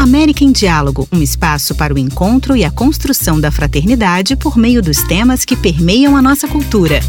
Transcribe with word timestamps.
América 0.00 0.42
em 0.42 0.50
Diálogo, 0.50 1.06
um 1.12 1.20
espaço 1.20 1.74
para 1.74 1.92
o 1.92 1.98
encontro 1.98 2.56
e 2.56 2.64
a 2.64 2.70
construção 2.70 3.38
da 3.38 3.50
fraternidade 3.50 4.34
por 4.34 4.56
meio 4.56 4.80
dos 4.80 4.96
temas 5.06 5.44
que 5.44 5.54
permeiam 5.54 6.16
a 6.16 6.22
nossa 6.22 6.48
cultura. 6.48 7.00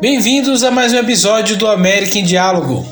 Bem-vindos 0.00 0.64
a 0.64 0.72
mais 0.72 0.92
um 0.92 0.96
episódio 0.96 1.56
do 1.56 1.68
América 1.68 2.18
em 2.18 2.24
Diálogo. 2.24 2.84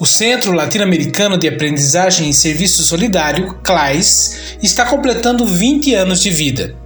O 0.00 0.06
Centro 0.06 0.52
Latino-Americano 0.52 1.36
de 1.36 1.48
Aprendizagem 1.48 2.30
e 2.30 2.34
Serviço 2.34 2.82
Solidário, 2.82 3.58
CLAIS, 3.62 4.56
está 4.62 4.86
completando 4.86 5.44
20 5.44 5.92
anos 5.92 6.22
de 6.22 6.30
vida. 6.30 6.85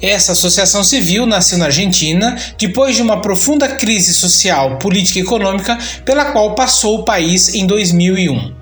Essa 0.00 0.32
associação 0.32 0.84
civil 0.84 1.26
nasceu 1.26 1.58
na 1.58 1.66
Argentina 1.66 2.36
depois 2.56 2.94
de 2.94 3.02
uma 3.02 3.20
profunda 3.20 3.68
crise 3.68 4.14
social, 4.14 4.78
política 4.78 5.18
e 5.18 5.22
econômica 5.22 5.76
pela 6.04 6.26
qual 6.26 6.54
passou 6.54 7.00
o 7.00 7.04
país 7.04 7.52
em 7.54 7.66
2001. 7.66 8.56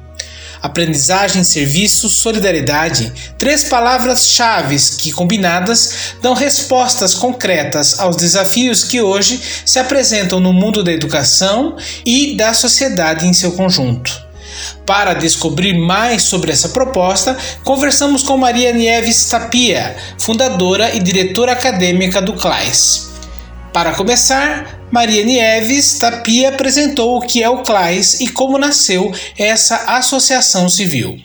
Aprendizagem, 0.62 1.45
serviço, 1.45 2.09
solidariedade, 2.09 3.12
três 3.38 3.64
palavras-chave 3.64 4.77
que, 4.98 5.12
combinadas, 5.12 6.14
dão 6.23 6.34
respostas 6.34 7.14
concretas 7.14 8.00
aos 8.00 8.16
desafios 8.16 8.83
que 8.83 9.00
hoje 9.00 9.41
se 9.64 9.78
apresentam 9.78 10.41
no 10.41 10.53
mundo 10.53 10.83
da 10.83 10.92
educação 10.92 11.77
e 12.05 12.34
da 12.37 12.53
sociedade 12.55 13.27
em 13.27 13.33
seu 13.33 13.53
conjunto. 13.53 14.26
Para 14.87 15.15
descobrir 15.15 15.77
mais 15.77 16.23
sobre 16.23 16.53
essa 16.53 16.69
proposta, 16.69 17.37
conversamos 17.65 18.23
com 18.23 18.39
Maria 18.39 18.73
Nieves 18.73 19.29
Tapia, 19.29 19.97
fundadora 20.17 20.95
e 20.95 21.01
diretora 21.01 21.51
acadêmica 21.53 22.23
do 22.23 22.35
CLAIS. 22.35 23.11
Para 23.73 23.97
começar, 23.97 24.87
Maria 24.93 25.25
Nieves 25.25 25.98
Tapia 25.98 26.51
apresentou 26.51 27.19
o 27.19 27.27
que 27.27 27.43
é 27.43 27.51
o 27.51 27.65
CLAIS 27.65 28.20
e 28.20 28.28
como 28.28 28.59
nasceu 28.59 29.12
essa 29.37 29.97
associação 29.97 30.69
civil. 30.69 31.21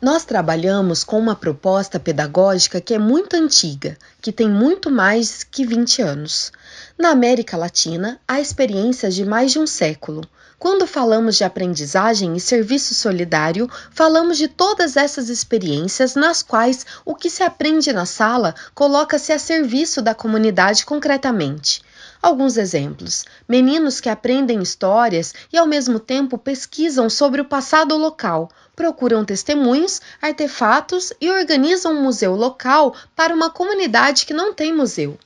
Nós 0.00 0.24
trabalhamos 0.24 1.02
com 1.02 1.18
uma 1.18 1.34
proposta 1.34 1.98
pedagógica 1.98 2.80
que 2.80 2.94
é 2.94 2.98
muito 2.98 3.34
antiga, 3.34 3.98
que 4.22 4.30
tem 4.30 4.48
muito 4.48 4.88
mais 4.88 5.42
que 5.42 5.66
20 5.66 6.00
anos. 6.00 6.52
Na 6.96 7.10
América 7.10 7.56
Latina, 7.56 8.20
há 8.26 8.40
experiências 8.40 9.16
de 9.16 9.24
mais 9.24 9.50
de 9.50 9.58
um 9.58 9.66
século. 9.66 10.22
Quando 10.60 10.86
falamos 10.86 11.36
de 11.36 11.44
aprendizagem 11.44 12.36
e 12.36 12.40
serviço 12.40 12.92
solidário, 12.94 13.66
falamos 13.90 14.36
de 14.36 14.46
todas 14.46 14.94
essas 14.94 15.30
experiências 15.30 16.14
nas 16.14 16.42
quais 16.42 16.84
o 17.02 17.14
que 17.14 17.30
se 17.30 17.42
aprende 17.42 17.90
na 17.94 18.04
sala 18.04 18.54
coloca-se 18.74 19.32
a 19.32 19.38
serviço 19.38 20.02
da 20.02 20.14
comunidade 20.14 20.84
concretamente. 20.84 21.80
Alguns 22.20 22.58
exemplos: 22.58 23.24
meninos 23.48 24.02
que 24.02 24.10
aprendem 24.10 24.60
histórias 24.60 25.32
e 25.50 25.56
ao 25.56 25.66
mesmo 25.66 25.98
tempo 25.98 26.36
pesquisam 26.36 27.08
sobre 27.08 27.40
o 27.40 27.46
passado 27.46 27.96
local, 27.96 28.50
procuram 28.76 29.24
testemunhos, 29.24 29.98
artefatos 30.20 31.10
e 31.22 31.30
organizam 31.30 31.94
um 31.94 32.02
museu 32.02 32.36
local 32.36 32.94
para 33.16 33.34
uma 33.34 33.48
comunidade 33.48 34.26
que 34.26 34.34
não 34.34 34.52
tem 34.52 34.76
museu. 34.76 35.18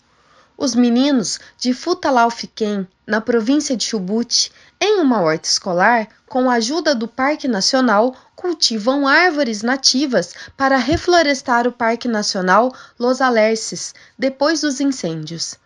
Os 0.57 0.73
meninos 0.73 1.41
de 1.59 1.75
Futalaufquém, 1.75 2.87
na 3.05 3.21
província 3.21 3.77
de 3.77 3.85
Chubut, 3.85 4.53
em 4.81 5.01
uma 5.01 5.21
horta 5.21 5.49
escolar, 5.49 6.09
com 6.27 6.51
a 6.51 6.55
ajuda 6.55 6.95
do 6.95 7.09
Parque 7.09 7.49
Nacional, 7.49 8.15
cultivam 8.35 9.07
árvores 9.07 9.63
nativas 9.63 10.35
para 10.57 10.77
reflorestar 10.77 11.67
o 11.67 11.73
Parque 11.73 12.09
Nacional 12.09 12.75
Los 12.99 13.21
Alerces 13.21 13.95
depois 14.19 14.61
dos 14.61 14.81
incêndios. 14.81 15.57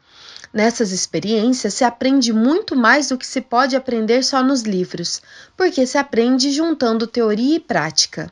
Nessas 0.53 0.93
experiências 0.93 1.75
se 1.75 1.85
aprende 1.85 2.33
muito 2.33 2.75
mais 2.75 3.09
do 3.09 3.19
que 3.19 3.27
se 3.27 3.41
pode 3.41 3.77
aprender 3.77 4.23
só 4.23 4.43
nos 4.43 4.63
livros, 4.63 5.21
porque 5.57 5.87
se 5.87 5.99
aprende 5.99 6.51
juntando 6.51 7.07
teoria 7.07 7.57
e 7.57 7.61
prática. 7.61 8.31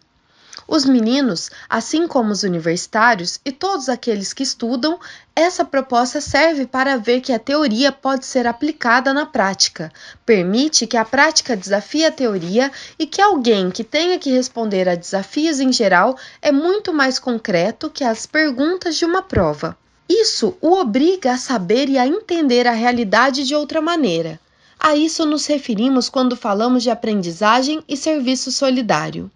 Os 0.68 0.84
meninos, 0.84 1.48
assim 1.68 2.08
como 2.08 2.32
os 2.32 2.42
universitários 2.42 3.38
e 3.44 3.52
todos 3.52 3.88
aqueles 3.88 4.32
que 4.32 4.42
estudam, 4.42 4.98
essa 5.34 5.64
proposta 5.64 6.20
serve 6.20 6.66
para 6.66 6.96
ver 6.96 7.20
que 7.20 7.32
a 7.32 7.38
teoria 7.38 7.92
pode 7.92 8.26
ser 8.26 8.48
aplicada 8.48 9.14
na 9.14 9.24
prática. 9.24 9.92
Permite 10.24 10.84
que 10.84 10.96
a 10.96 11.04
prática 11.04 11.56
desafie 11.56 12.04
a 12.04 12.10
teoria 12.10 12.72
e 12.98 13.06
que 13.06 13.22
alguém 13.22 13.70
que 13.70 13.84
tenha 13.84 14.18
que 14.18 14.32
responder 14.32 14.88
a 14.88 14.96
desafios 14.96 15.60
em 15.60 15.72
geral 15.72 16.18
é 16.42 16.50
muito 16.50 16.92
mais 16.92 17.20
concreto 17.20 17.88
que 17.88 18.02
as 18.02 18.26
perguntas 18.26 18.96
de 18.96 19.04
uma 19.04 19.22
prova. 19.22 19.78
Isso 20.08 20.56
o 20.60 20.72
obriga 20.72 21.34
a 21.34 21.38
saber 21.38 21.88
e 21.88 21.96
a 21.96 22.08
entender 22.08 22.66
a 22.66 22.72
realidade 22.72 23.44
de 23.44 23.54
outra 23.54 23.80
maneira. 23.80 24.40
A 24.80 24.96
isso 24.96 25.24
nos 25.24 25.46
referimos 25.46 26.08
quando 26.08 26.34
falamos 26.36 26.82
de 26.82 26.90
aprendizagem 26.90 27.84
e 27.88 27.96
serviço 27.96 28.50
solidário 28.50 29.30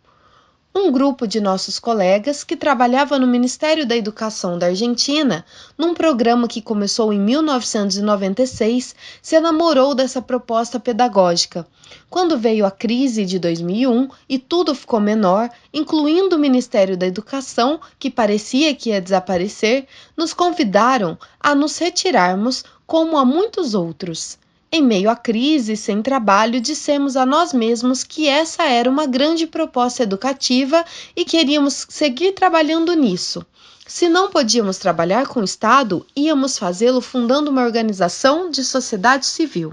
um 0.72 0.92
grupo 0.92 1.26
de 1.26 1.40
nossos 1.40 1.80
colegas 1.80 2.44
que 2.44 2.56
trabalhava 2.56 3.18
no 3.18 3.26
Ministério 3.26 3.84
da 3.84 3.96
Educação 3.96 4.56
da 4.56 4.66
Argentina, 4.66 5.44
num 5.76 5.94
programa 5.94 6.46
que 6.46 6.62
começou 6.62 7.12
em 7.12 7.18
1996, 7.18 8.94
se 9.20 9.34
enamorou 9.34 9.96
dessa 9.96 10.22
proposta 10.22 10.78
pedagógica. 10.78 11.66
Quando 12.08 12.38
veio 12.38 12.64
a 12.64 12.70
crise 12.70 13.26
de 13.26 13.40
2001 13.40 14.08
e 14.28 14.38
tudo 14.38 14.72
ficou 14.72 15.00
menor, 15.00 15.50
incluindo 15.74 16.36
o 16.36 16.38
Ministério 16.38 16.96
da 16.96 17.06
Educação, 17.06 17.80
que 17.98 18.08
parecia 18.08 18.72
que 18.72 18.90
ia 18.90 19.00
desaparecer, 19.00 19.88
nos 20.16 20.32
convidaram 20.32 21.18
a 21.40 21.52
nos 21.52 21.78
retirarmos 21.78 22.64
como 22.86 23.18
a 23.18 23.24
muitos 23.24 23.74
outros. 23.74 24.38
Em 24.72 24.80
meio 24.80 25.10
à 25.10 25.16
crise, 25.16 25.76
sem 25.76 26.00
trabalho, 26.00 26.60
dissemos 26.60 27.16
a 27.16 27.26
nós 27.26 27.52
mesmos 27.52 28.04
que 28.04 28.28
essa 28.28 28.62
era 28.62 28.88
uma 28.88 29.04
grande 29.04 29.44
proposta 29.44 30.04
educativa 30.04 30.84
e 31.16 31.24
queríamos 31.24 31.86
seguir 31.88 32.34
trabalhando 32.34 32.94
nisso. 32.94 33.44
Se 33.84 34.08
não 34.08 34.30
podíamos 34.30 34.78
trabalhar 34.78 35.26
com 35.26 35.40
o 35.40 35.44
Estado, 35.44 36.06
íamos 36.14 36.56
fazê-lo 36.56 37.00
fundando 37.00 37.50
uma 37.50 37.64
organização 37.64 38.48
de 38.48 38.62
sociedade 38.62 39.26
civil. 39.26 39.72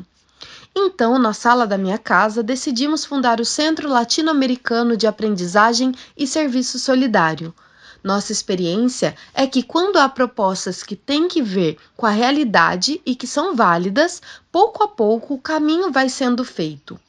Então, 0.75 1.19
na 1.19 1.31
sala 1.31 1.67
da 1.67 1.77
minha 1.77 1.99
casa, 1.99 2.41
decidimos 2.41 3.05
fundar 3.05 3.39
o 3.39 3.45
Centro 3.45 3.87
Latino-Americano 3.87 4.97
de 4.97 5.05
Aprendizagem 5.05 5.91
e 6.17 6.25
Serviço 6.25 6.79
Solidário 6.79 7.53
nossa 8.03 8.31
experiência 8.31 9.15
é 9.33 9.45
que 9.47 9.63
quando 9.63 9.97
há 9.97 10.07
propostas 10.07 10.83
que 10.83 10.95
têm 10.95 11.27
que 11.27 11.41
ver 11.41 11.77
com 11.95 12.05
a 12.05 12.11
realidade 12.11 13.01
e 13.05 13.15
que 13.15 13.27
são 13.27 13.55
válidas, 13.55 14.21
pouco 14.51 14.83
a 14.83 14.87
pouco 14.87 15.33
o 15.33 15.41
caminho 15.41 15.91
vai 15.91 16.09
sendo 16.09 16.43
feito. 16.43 16.99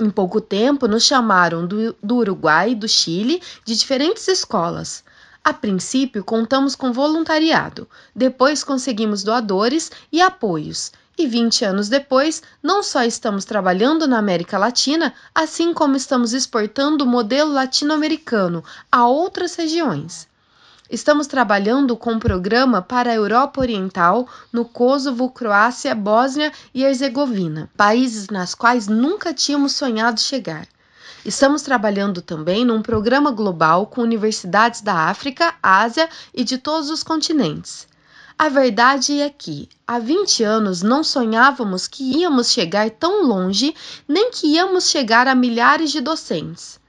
Em 0.00 0.10
pouco 0.10 0.40
tempo, 0.40 0.88
nos 0.88 1.04
chamaram 1.04 1.66
do, 1.66 1.94
do 2.02 2.16
Uruguai, 2.16 2.74
do 2.74 2.88
Chile, 2.88 3.40
de 3.64 3.76
diferentes 3.76 4.26
escolas. 4.26 5.04
A 5.44 5.52
princípio, 5.52 6.24
contamos 6.24 6.74
com 6.74 6.92
voluntariado, 6.92 7.88
depois 8.14 8.64
conseguimos 8.64 9.22
doadores 9.22 9.90
e 10.10 10.20
apoios. 10.20 10.92
E 11.16 11.26
20 11.26 11.64
anos 11.64 11.88
depois, 11.88 12.42
não 12.62 12.82
só 12.82 13.04
estamos 13.04 13.44
trabalhando 13.44 14.08
na 14.08 14.18
América 14.18 14.56
Latina, 14.56 15.12
assim 15.34 15.74
como 15.74 15.94
estamos 15.94 16.32
exportando 16.32 17.04
o 17.04 17.06
modelo 17.06 17.52
latino-americano 17.52 18.64
a 18.90 19.06
outras 19.06 19.54
regiões. 19.54 20.26
Estamos 20.92 21.26
trabalhando 21.26 21.96
com 21.96 22.12
um 22.12 22.18
programa 22.18 22.82
para 22.82 23.10
a 23.10 23.14
Europa 23.14 23.62
Oriental, 23.62 24.28
no 24.52 24.62
Kosovo, 24.62 25.30
Croácia, 25.30 25.94
Bósnia 25.94 26.52
e 26.74 26.84
Herzegovina, 26.84 27.70
países 27.74 28.28
nas 28.28 28.54
quais 28.54 28.88
nunca 28.88 29.32
tínhamos 29.32 29.72
sonhado 29.72 30.20
chegar. 30.20 30.68
Estamos 31.24 31.62
trabalhando 31.62 32.20
também 32.20 32.62
num 32.62 32.82
programa 32.82 33.30
global 33.30 33.86
com 33.86 34.02
universidades 34.02 34.82
da 34.82 35.08
África, 35.08 35.54
Ásia 35.62 36.10
e 36.34 36.44
de 36.44 36.58
todos 36.58 36.90
os 36.90 37.02
continentes. 37.02 37.88
A 38.38 38.50
verdade 38.50 39.18
é 39.18 39.30
que, 39.30 39.70
há 39.86 39.98
20 39.98 40.44
anos, 40.44 40.82
não 40.82 41.02
sonhávamos 41.02 41.88
que 41.88 42.18
íamos 42.18 42.50
chegar 42.50 42.90
tão 42.90 43.26
longe, 43.26 43.74
nem 44.06 44.30
que 44.30 44.46
íamos 44.46 44.90
chegar 44.90 45.26
a 45.26 45.34
milhares 45.34 45.90
de 45.90 46.02
docentes. 46.02 46.81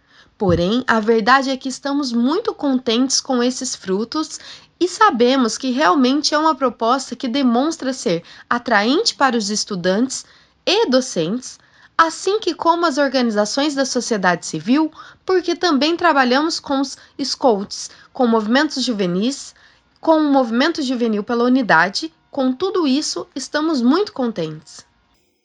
Porém, 0.45 0.83
a 0.85 0.99
verdade 0.99 1.49
é 1.49 1.55
que 1.55 1.69
estamos 1.69 2.11
muito 2.11 2.53
contentes 2.53 3.21
com 3.21 3.41
esses 3.41 3.77
frutos 3.77 4.41
e 4.77 4.89
sabemos 4.89 5.57
que 5.57 5.71
realmente 5.71 6.35
é 6.35 6.37
uma 6.37 6.53
proposta 6.53 7.15
que 7.15 7.29
demonstra 7.29 7.93
ser 7.93 8.23
atraente 8.49 9.15
para 9.15 9.37
os 9.37 9.49
estudantes 9.49 10.25
e 10.65 10.89
docentes, 10.89 11.57
assim 11.97 12.41
que 12.41 12.53
como 12.53 12.85
as 12.85 12.97
organizações 12.97 13.73
da 13.73 13.85
sociedade 13.85 14.45
civil, 14.45 14.91
porque 15.25 15.55
também 15.55 15.95
trabalhamos 15.95 16.59
com 16.59 16.81
os 16.81 16.97
scouts, 17.23 17.89
com 18.11 18.27
movimentos 18.27 18.83
juvenis, 18.83 19.55
com 20.01 20.17
o 20.17 20.29
movimento 20.29 20.81
juvenil 20.81 21.23
pela 21.23 21.45
unidade, 21.45 22.13
com 22.29 22.51
tudo 22.51 22.85
isso 22.85 23.25
estamos 23.33 23.81
muito 23.81 24.11
contentes. 24.11 24.85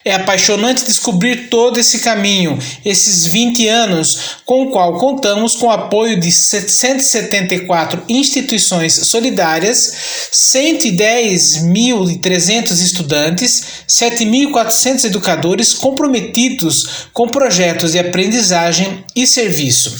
É 0.09 0.15
apaixonante 0.15 0.87
descobrir 0.87 1.51
todo 1.51 1.79
esse 1.79 1.99
caminho, 1.99 2.59
esses 2.83 3.27
20 3.27 3.69
anos, 3.69 4.39
com 4.47 4.63
o 4.63 4.71
qual 4.71 4.97
contamos 4.97 5.55
com 5.55 5.67
o 5.67 5.71
apoio 5.71 6.19
de 6.19 6.33
174 6.33 8.05
instituições 8.09 8.95
solidárias, 8.95 9.93
110.300 10.33 12.71
estudantes, 12.81 13.85
7.400 13.87 15.05
educadores 15.05 15.75
comprometidos 15.75 17.11
com 17.13 17.29
projetos 17.29 17.93
de 17.93 17.99
aprendizagem 17.99 19.05
e 19.15 19.27
serviço. 19.27 19.95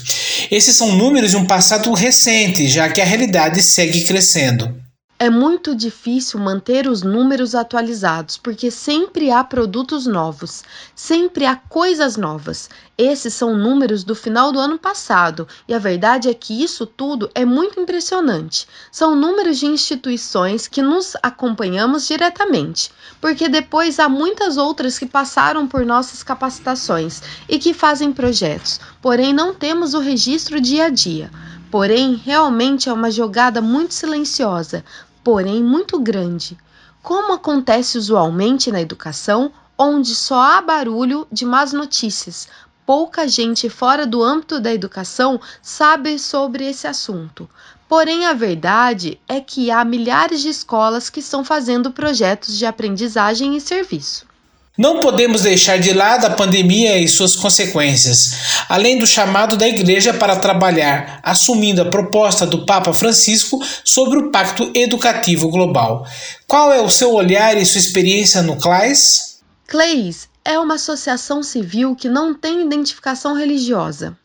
Esses 0.51 0.75
são 0.75 0.93
números 0.93 1.33
de 1.33 1.37
um 1.37 1.45
passado 1.45 1.93
recente, 1.93 2.67
já 2.67 2.89
que 2.89 3.03
a 3.03 3.05
realidade 3.05 3.63
segue 3.63 4.05
crescendo. 4.05 4.88
É 5.21 5.29
muito 5.29 5.75
difícil 5.75 6.39
manter 6.39 6.87
os 6.87 7.03
números 7.03 7.53
atualizados, 7.53 8.37
porque 8.37 8.71
sempre 8.71 9.33
há 9.33 9.43
produtos 9.43 10.07
novos, 10.07 10.63
sempre 10.95 11.45
há 11.45 11.57
coisas 11.57 12.17
novas. 12.17 12.71
Esses 12.97 13.35
são 13.35 13.57
números 13.57 14.05
do 14.05 14.15
final 14.15 14.53
do 14.53 14.61
ano 14.61 14.79
passado, 14.79 15.49
e 15.67 15.75
a 15.75 15.79
verdade 15.81 16.29
é 16.29 16.35
que 16.35 16.63
isso 16.63 16.87
tudo 16.87 17.29
é 17.35 17.45
muito 17.45 17.81
impressionante. 17.81 18.69
São 18.93 19.17
números 19.17 19.59
de 19.59 19.67
instituições 19.67 20.69
que 20.69 20.83
nos 20.83 21.17
acompanhamos 21.21 22.07
diretamente, 22.07 22.93
porque 23.21 23.49
depois 23.49 23.99
há 23.99 24.09
muitas 24.09 24.57
outras 24.57 25.01
que 25.01 25.07
passaram 25.07 25.67
por 25.67 25.85
nossas 25.85 26.23
capacitações 26.23 27.21
e 27.49 27.59
que 27.59 27.75
fazem 27.75 28.13
projetos, 28.13 28.81
porém 29.03 29.33
não 29.33 29.53
temos 29.53 29.95
o 29.95 29.99
registro 29.99 30.61
dia 30.61 30.85
a 30.85 30.89
dia. 30.91 31.29
Porém, 31.71 32.15
realmente 32.15 32.89
é 32.89 32.93
uma 32.93 33.11
jogada 33.11 33.61
muito 33.61 33.93
silenciosa, 33.93 34.83
porém 35.29 35.63
muito 35.63 36.01
grande, 36.01 36.57
como 37.03 37.35
acontece 37.35 37.99
usualmente 37.99 38.73
na 38.73 38.81
educação, 38.81 39.53
onde 39.77 40.15
só 40.15 40.41
há 40.41 40.63
barulho 40.63 41.29
de 41.31 41.45
más 41.45 41.71
notícias. 41.71 42.49
Pouca 42.87 43.29
gente 43.29 43.69
fora 43.69 44.07
do 44.07 44.23
âmbito 44.23 44.59
da 44.59 44.73
educação 44.73 45.39
sabe 45.61 46.19
sobre 46.19 46.67
esse 46.67 46.87
assunto. 46.87 47.47
Porém, 47.87 48.25
a 48.25 48.33
verdade 48.33 49.21
é 49.29 49.39
que 49.39 49.71
há 49.71 49.85
milhares 49.85 50.41
de 50.41 50.49
escolas 50.49 51.11
que 51.11 51.21
estão 51.21 51.45
fazendo 51.45 51.91
projetos 51.91 52.57
de 52.57 52.65
aprendizagem 52.65 53.55
e 53.55 53.61
serviço. 53.61 54.27
Não 54.79 55.01
podemos 55.01 55.43
deixar 55.43 55.81
de 55.81 55.93
lado 55.93 56.25
a 56.25 56.31
pandemia 56.31 56.97
e 56.99 57.09
suas 57.09 57.35
consequências, 57.35 58.63
além 58.69 58.97
do 58.97 59.09
chamado 59.09 59.57
da 59.57 59.67
Igreja 59.67 60.15
para 60.15 60.37
trabalhar, 60.37 61.19
assumindo 61.21 61.83
a 61.83 61.91
proposta 61.91 62.47
do 62.47 62.65
Papa 62.65 62.93
Francisco 62.93 63.59
sobre 63.83 64.21
o 64.21 64.31
Pacto 64.31 64.71
Educativo 64.73 65.49
Global. 65.49 66.07
Qual 66.47 66.73
é 66.73 66.81
o 66.81 66.89
seu 66.89 67.13
olhar 67.13 67.57
e 67.57 67.67
sua 67.67 67.81
experiência 67.81 68.41
no 68.41 68.55
CLAIS? 68.55 69.41
CLAIS 69.67 70.29
é 70.45 70.57
uma 70.61 70.77
associação 70.77 71.43
civil 71.43 71.97
que 71.97 72.09
não 72.09 72.33
tem 72.33 72.65
identificação 72.65 73.35
religiosa. 73.35 74.17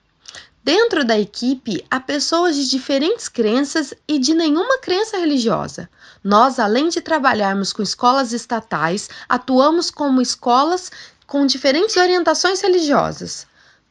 Dentro 0.63 1.04
da 1.04 1.19
equipe 1.19 1.86
há 1.92 2.00
pessoas 2.00 2.56
de 2.56 2.69
diferentes 2.69 3.27
crenças 3.27 3.94
e 4.07 4.18
de 4.18 4.33
nenhuma 4.33 4.77
crença 4.77 5.18
religiosa. 5.18 5.89
Nós, 6.24 6.57
além 6.57 6.88
de 6.88 7.01
trabalharmos 7.01 7.74
com 7.74 7.83
escolas 7.83 8.31
estatais, 8.31 9.10
atuamos 9.27 9.92
como 9.92 10.21
escolas 10.21 10.89
com 11.27 11.45
diferentes 11.45 11.98
orientações 11.98 12.62
religiosas. 12.62 13.45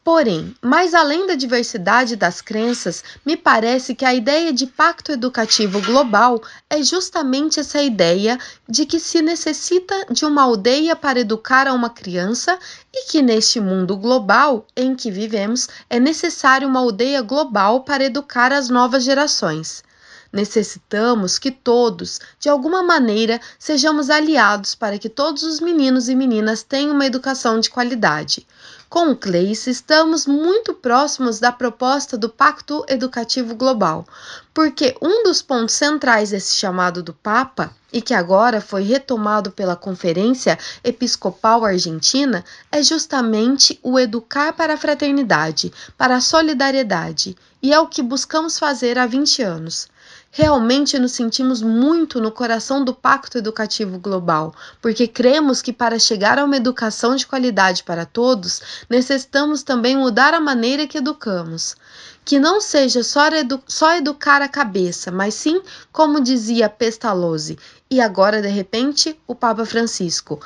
Porém, 0.05 0.53
mais 0.61 0.95
além 0.95 1.29
da 1.29 1.37
diversidade 1.37 2.17
das 2.17 2.41
crenças, 2.41 3.05
me 3.25 3.37
parece 3.37 3.95
que 3.95 4.05
a 4.05 4.13
ideia 4.13 4.53
de 4.53 4.67
pacto 4.67 5.13
educativo 5.13 5.81
global 5.81 6.43
é 6.69 6.83
justamente 6.83 7.61
essa 7.61 7.81
ideia 7.81 8.37
de 8.69 8.85
que 8.85 8.99
se 8.99 9.23
necessita 9.23 10.07
de 10.11 10.25
uma 10.25 10.43
aldeia 10.43 10.97
para 10.97 11.21
educar 11.21 11.69
a 11.69 11.73
uma 11.73 11.89
criança 11.89 12.59
e 12.93 13.07
que 13.13 13.23
neste 13.23 13.61
mundo 13.61 13.97
global 13.97 14.67
em 14.77 14.97
que 14.97 15.09
vivemos 15.09 15.69
é 15.89 16.01
necessário 16.01 16.67
uma 16.67 16.81
aldeia 16.81 17.23
global 17.23 17.85
para 17.85 18.03
educar 18.03 18.53
as 18.53 18.69
novas 18.69 19.05
gerações. 19.05 19.85
Necessitamos 20.33 21.39
que 21.39 21.51
todos, 21.51 22.19
de 22.41 22.49
alguma 22.49 22.83
maneira, 22.83 23.39
sejamos 23.59 24.09
aliados 24.09 24.75
para 24.75 24.99
que 24.99 25.11
todos 25.11 25.43
os 25.43 25.61
meninos 25.61 26.09
e 26.09 26.15
meninas 26.15 26.63
tenham 26.63 26.95
uma 26.95 27.05
educação 27.05 27.61
de 27.61 27.69
qualidade. 27.69 28.47
Com 28.93 29.11
o 29.11 29.17
Cleice, 29.17 29.71
estamos 29.71 30.27
muito 30.27 30.75
próximos 30.75 31.39
da 31.39 31.51
proposta 31.51 32.17
do 32.17 32.29
Pacto 32.29 32.85
Educativo 32.89 33.55
Global, 33.55 34.07
porque 34.53 34.95
um 35.01 35.23
dos 35.23 35.41
pontos 35.41 35.75
centrais 35.75 36.29
desse 36.29 36.55
chamado 36.55 37.03
do 37.03 37.15
Papa, 37.15 37.75
e 37.91 38.03
que 38.03 38.13
agora 38.13 38.61
foi 38.61 38.83
retomado 38.83 39.51
pela 39.51 39.77
Conferência 39.77 40.59
Episcopal 40.85 41.65
Argentina, 41.65 42.45
é 42.71 42.83
justamente 42.83 43.79
o 43.83 43.99
educar 43.99 44.53
para 44.53 44.75
a 44.75 44.79
fraternidade, 44.79 45.73
para 45.97 46.17
a 46.17 46.21
solidariedade, 46.21 47.37
e 47.63 47.73
é 47.73 47.81
o 47.81 47.87
que 47.87 48.03
buscamos 48.03 48.59
fazer 48.59 48.99
há 48.99 49.07
20 49.07 49.43
anos. 49.43 49.89
Realmente 50.35 50.99
nos 50.99 51.13
sentimos 51.13 51.61
muito 51.61 52.19
no 52.19 52.33
coração 52.33 52.83
do 52.83 52.95
Pacto 52.95 53.37
Educativo 53.37 53.99
Global, 53.99 54.55
porque 54.81 55.07
cremos 55.07 55.61
que 55.61 55.75
para 55.75 55.99
chegar 55.99 56.39
a 56.39 56.45
uma 56.47 56.57
educação 56.57 57.15
de 57.15 57.27
qualidade 57.27 57.83
para 57.83 58.07
todos, 58.07 58.63
necessitamos 58.89 59.63
também 59.63 59.95
mudar 59.95 60.33
a 60.33 60.41
maneira 60.41 60.87
que 60.87 60.97
educamos. 60.97 61.77
Que 62.25 62.41
não 62.41 62.63
seja 62.63 63.05
só, 63.05 63.27
edu 63.27 63.63
só 63.67 63.95
educar 63.95 64.41
a 64.41 64.49
cabeça, 64.49 65.11
mas 65.11 65.35
sim, 65.35 65.61
como 65.93 66.19
dizia 66.19 66.67
Pestalozzi, 66.67 67.59
e 67.91 68.01
agora 68.01 68.41
de 68.41 68.49
repente 68.49 69.15
o 69.27 69.35
Papa 69.35 69.67
Francisco, 69.67 70.41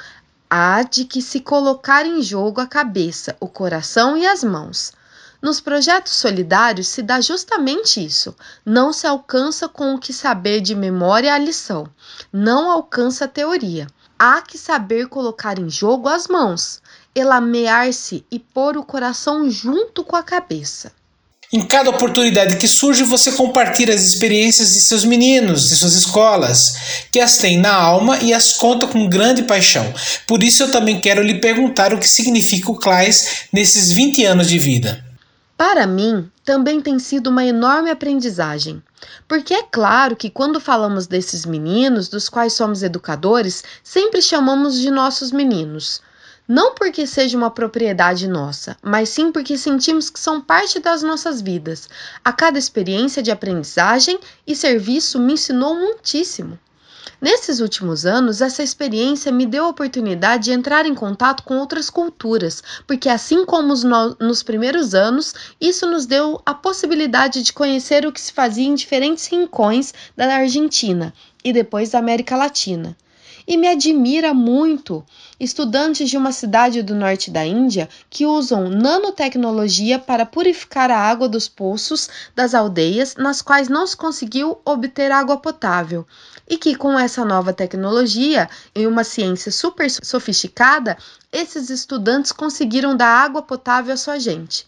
há 0.50 0.82
de 0.82 1.04
que 1.04 1.22
se 1.22 1.38
colocar 1.38 2.04
em 2.04 2.20
jogo 2.22 2.60
a 2.60 2.66
cabeça, 2.66 3.36
o 3.38 3.46
coração 3.46 4.16
e 4.16 4.26
as 4.26 4.42
mãos. 4.42 4.92
Nos 5.46 5.60
projetos 5.60 6.14
solidários 6.14 6.88
se 6.88 7.00
dá 7.02 7.20
justamente 7.20 8.04
isso. 8.04 8.34
Não 8.64 8.92
se 8.92 9.06
alcança 9.06 9.68
com 9.68 9.94
o 9.94 9.98
que 10.00 10.12
saber 10.12 10.60
de 10.60 10.74
memória 10.74 11.32
a 11.32 11.38
lição. 11.38 11.86
Não 12.32 12.68
alcança 12.68 13.26
a 13.26 13.28
teoria. 13.28 13.86
Há 14.18 14.42
que 14.42 14.58
saber 14.58 15.06
colocar 15.06 15.56
em 15.60 15.70
jogo 15.70 16.08
as 16.08 16.26
mãos, 16.26 16.82
elamear-se 17.14 18.26
e 18.28 18.40
pôr 18.40 18.76
o 18.76 18.82
coração 18.82 19.48
junto 19.48 20.02
com 20.02 20.16
a 20.16 20.22
cabeça. 20.24 20.90
Em 21.52 21.64
cada 21.64 21.90
oportunidade 21.90 22.56
que 22.56 22.66
surge, 22.66 23.04
você 23.04 23.30
compartilha 23.30 23.94
as 23.94 24.02
experiências 24.02 24.72
de 24.72 24.80
seus 24.80 25.04
meninos, 25.04 25.68
de 25.68 25.76
suas 25.76 25.94
escolas, 25.94 27.06
que 27.12 27.20
as 27.20 27.38
tem 27.38 27.56
na 27.56 27.72
alma 27.72 28.18
e 28.18 28.34
as 28.34 28.54
conta 28.54 28.88
com 28.88 29.08
grande 29.08 29.44
paixão. 29.44 29.94
Por 30.26 30.42
isso, 30.42 30.64
eu 30.64 30.72
também 30.72 31.00
quero 31.00 31.22
lhe 31.22 31.40
perguntar 31.40 31.94
o 31.94 32.00
que 32.00 32.08
significa 32.08 32.72
o 32.72 32.76
CLAIS 32.76 33.44
nesses 33.52 33.92
20 33.92 34.24
anos 34.24 34.48
de 34.48 34.58
vida. 34.58 35.05
Para 35.56 35.86
mim, 35.86 36.30
também 36.44 36.82
tem 36.82 36.98
sido 36.98 37.28
uma 37.28 37.42
enorme 37.42 37.90
aprendizagem. 37.90 38.82
Porque 39.26 39.54
é 39.54 39.62
claro 39.62 40.14
que 40.14 40.28
quando 40.28 40.60
falamos 40.60 41.06
desses 41.06 41.46
meninos, 41.46 42.10
dos 42.10 42.28
quais 42.28 42.52
somos 42.52 42.82
educadores, 42.82 43.64
sempre 43.82 44.20
chamamos 44.20 44.78
de 44.78 44.90
nossos 44.90 45.32
meninos. 45.32 46.02
Não 46.46 46.74
porque 46.74 47.06
seja 47.06 47.38
uma 47.38 47.50
propriedade 47.50 48.28
nossa, 48.28 48.76
mas 48.82 49.08
sim 49.08 49.32
porque 49.32 49.56
sentimos 49.56 50.10
que 50.10 50.20
são 50.20 50.42
parte 50.42 50.78
das 50.78 51.02
nossas 51.02 51.40
vidas. 51.40 51.88
A 52.22 52.32
cada 52.32 52.58
experiência 52.58 53.22
de 53.22 53.30
aprendizagem 53.30 54.20
e 54.46 54.54
serviço 54.54 55.18
me 55.18 55.32
ensinou 55.32 55.74
muitíssimo. 55.74 56.58
Nesses 57.18 57.60
últimos 57.60 58.04
anos, 58.04 58.42
essa 58.42 58.62
experiência 58.62 59.32
me 59.32 59.46
deu 59.46 59.64
a 59.64 59.68
oportunidade 59.68 60.44
de 60.44 60.52
entrar 60.52 60.84
em 60.84 60.94
contato 60.94 61.42
com 61.44 61.56
outras 61.56 61.88
culturas, 61.88 62.62
porque 62.86 63.08
assim 63.08 63.46
como 63.46 63.74
no, 63.74 64.16
nos 64.20 64.42
primeiros 64.42 64.94
anos, 64.94 65.32
isso 65.58 65.90
nos 65.90 66.04
deu 66.04 66.40
a 66.44 66.52
possibilidade 66.52 67.42
de 67.42 67.54
conhecer 67.54 68.04
o 68.04 68.12
que 68.12 68.20
se 68.20 68.32
fazia 68.32 68.66
em 68.66 68.74
diferentes 68.74 69.26
rincões 69.26 69.94
da 70.14 70.26
Argentina 70.26 71.14
e 71.42 71.54
depois 71.54 71.90
da 71.90 71.98
América 71.98 72.36
Latina. 72.36 72.94
E 73.48 73.56
me 73.56 73.68
admira 73.68 74.34
muito 74.34 75.04
estudantes 75.38 76.10
de 76.10 76.16
uma 76.16 76.32
cidade 76.32 76.82
do 76.82 76.94
norte 76.94 77.30
da 77.30 77.46
Índia 77.46 77.88
que 78.10 78.26
usam 78.26 78.68
nanotecnologia 78.68 79.98
para 79.98 80.26
purificar 80.26 80.90
a 80.90 80.98
água 80.98 81.28
dos 81.28 81.48
poços 81.48 82.08
das 82.34 82.54
aldeias 82.54 83.14
nas 83.14 83.40
quais 83.40 83.68
não 83.68 83.86
se 83.86 83.96
conseguiu 83.96 84.58
obter 84.64 85.12
água 85.12 85.36
potável 85.36 86.04
e 86.48 86.58
que 86.58 86.74
com 86.74 86.98
essa 86.98 87.24
nova 87.24 87.52
tecnologia 87.52 88.48
e 88.74 88.86
uma 88.86 89.04
ciência 89.04 89.52
super 89.52 89.88
sofisticada, 89.90 90.96
esses 91.32 91.70
estudantes 91.70 92.32
conseguiram 92.32 92.96
dar 92.96 93.08
água 93.08 93.42
potável 93.42 93.94
à 93.94 93.96
sua 93.96 94.18
gente. 94.18 94.66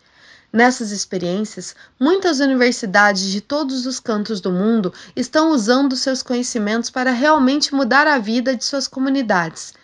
Nessas 0.53 0.91
experiências, 0.93 1.77
muitas 2.01 2.41
universidades 2.41 3.25
de 3.25 3.41
todos 3.41 3.85
os 3.87 4.01
cantos 4.01 4.41
do 4.41 4.51
mundo 4.51 4.93
estão 5.15 5.51
usando 5.51 5.95
seus 5.95 6.23
conhecimentos 6.23 6.89
para 6.89 7.11
realmente 7.11 7.75
mudar 7.75 8.07
a 8.07 8.19
vida 8.19 8.57
de 8.57 8.65
suas 8.65 8.89
comunidades. 8.89 9.75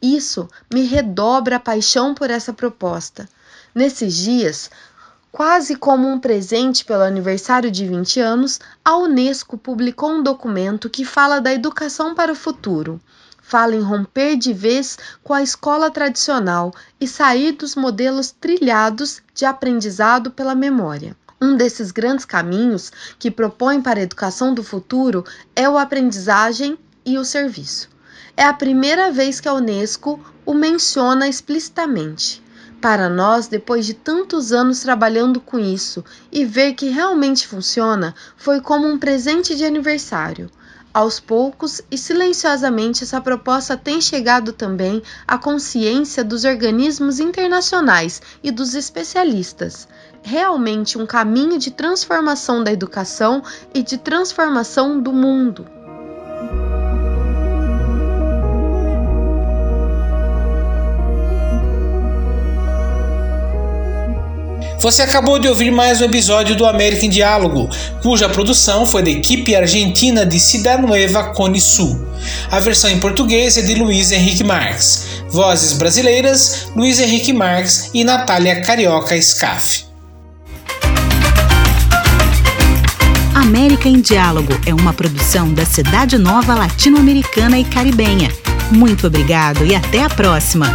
Isso 0.00 0.48
me 0.72 0.84
redobra 0.84 1.56
a 1.56 1.60
paixão 1.60 2.14
por 2.14 2.30
essa 2.30 2.52
proposta. 2.52 3.28
Nesses 3.74 4.14
dias, 4.14 4.70
Quase 5.36 5.76
como 5.76 6.08
um 6.08 6.18
presente 6.18 6.82
pelo 6.82 7.02
aniversário 7.02 7.70
de 7.70 7.86
20 7.86 8.20
anos, 8.20 8.58
a 8.82 8.96
Unesco 8.96 9.58
publicou 9.58 10.10
um 10.10 10.22
documento 10.22 10.88
que 10.88 11.04
fala 11.04 11.42
da 11.42 11.52
educação 11.52 12.14
para 12.14 12.32
o 12.32 12.34
futuro. 12.34 12.98
Fala 13.48 13.76
em 13.76 13.80
romper 13.80 14.36
de 14.36 14.52
vez 14.52 14.98
com 15.22 15.32
a 15.32 15.40
escola 15.40 15.88
tradicional 15.88 16.74
e 17.00 17.06
sair 17.06 17.52
dos 17.52 17.76
modelos 17.76 18.32
trilhados 18.32 19.22
de 19.32 19.44
aprendizado 19.44 20.32
pela 20.32 20.52
memória. 20.52 21.16
Um 21.40 21.56
desses 21.56 21.92
grandes 21.92 22.24
caminhos 22.24 22.90
que 23.20 23.30
propõe 23.30 23.80
para 23.80 24.00
a 24.00 24.02
educação 24.02 24.52
do 24.52 24.64
futuro 24.64 25.24
é 25.54 25.68
o 25.68 25.78
aprendizagem 25.78 26.76
e 27.04 27.18
o 27.18 27.24
serviço. 27.24 27.88
É 28.36 28.44
a 28.44 28.52
primeira 28.52 29.12
vez 29.12 29.38
que 29.38 29.48
a 29.48 29.54
Unesco 29.54 30.18
o 30.44 30.52
menciona 30.52 31.28
explicitamente. 31.28 32.42
Para 32.80 33.08
nós, 33.08 33.46
depois 33.46 33.86
de 33.86 33.94
tantos 33.94 34.52
anos 34.52 34.80
trabalhando 34.80 35.40
com 35.40 35.58
isso 35.58 36.04
e 36.32 36.44
ver 36.44 36.74
que 36.74 36.88
realmente 36.88 37.46
funciona, 37.46 38.12
foi 38.36 38.60
como 38.60 38.88
um 38.88 38.98
presente 38.98 39.54
de 39.54 39.64
aniversário. 39.64 40.50
Aos 40.96 41.20
poucos 41.20 41.82
e 41.90 41.98
silenciosamente, 41.98 43.04
essa 43.04 43.20
proposta 43.20 43.76
tem 43.76 44.00
chegado 44.00 44.50
também 44.50 45.02
à 45.28 45.36
consciência 45.36 46.24
dos 46.24 46.42
organismos 46.46 47.20
internacionais 47.20 48.22
e 48.42 48.50
dos 48.50 48.74
especialistas. 48.74 49.86
Realmente 50.22 50.96
um 50.96 51.04
caminho 51.04 51.58
de 51.58 51.70
transformação 51.70 52.64
da 52.64 52.72
educação 52.72 53.42
e 53.74 53.82
de 53.82 53.98
transformação 53.98 54.98
do 54.98 55.12
mundo. 55.12 55.75
Você 64.86 65.02
acabou 65.02 65.36
de 65.36 65.48
ouvir 65.48 65.72
mais 65.72 66.00
um 66.00 66.04
episódio 66.04 66.54
do 66.54 66.64
América 66.64 67.04
em 67.04 67.10
Diálogo, 67.10 67.68
cuja 68.04 68.28
produção 68.28 68.86
foi 68.86 69.02
da 69.02 69.10
equipe 69.10 69.52
argentina 69.52 70.24
de 70.24 70.38
Cidade 70.38 70.80
Nueva 70.80 71.24
Cone 71.34 71.60
Sul. 71.60 72.06
A 72.52 72.60
versão 72.60 72.88
em 72.88 73.00
português 73.00 73.56
é 73.56 73.62
de 73.62 73.74
Luiz 73.74 74.12
Henrique 74.12 74.44
Marques. 74.44 75.24
Vozes 75.28 75.72
brasileiras: 75.72 76.68
Luiz 76.76 77.00
Henrique 77.00 77.32
Marques 77.32 77.90
e 77.92 78.04
Natália 78.04 78.62
Carioca 78.62 79.20
Scaff. 79.20 79.86
América 83.34 83.88
em 83.88 84.00
Diálogo 84.00 84.52
é 84.64 84.72
uma 84.72 84.92
produção 84.92 85.52
da 85.52 85.66
Cidade 85.66 86.16
Nova 86.16 86.54
Latino-Americana 86.54 87.58
e 87.58 87.64
Caribenha. 87.64 88.30
Muito 88.70 89.08
obrigado 89.08 89.66
e 89.66 89.74
até 89.74 90.04
a 90.04 90.08
próxima! 90.08 90.68